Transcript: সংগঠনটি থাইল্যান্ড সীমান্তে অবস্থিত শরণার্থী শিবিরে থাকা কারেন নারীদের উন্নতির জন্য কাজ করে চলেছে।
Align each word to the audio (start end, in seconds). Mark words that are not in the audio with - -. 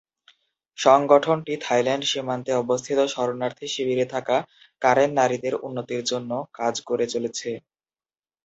সংগঠনটি 0.77 1.53
থাইল্যান্ড 1.61 2.03
সীমান্তে 2.07 2.51
অবস্থিত 2.55 2.99
শরণার্থী 3.07 3.65
শিবিরে 3.67 4.05
থাকা 4.13 4.37
কারেন 4.81 5.09
নারীদের 5.13 5.53
উন্নতির 5.61 6.01
জন্য 6.03 6.29
কাজ 6.53 6.75
করে 6.87 7.05
চলেছে। 7.07 7.49